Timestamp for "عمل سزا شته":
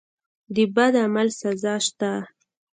1.03-2.11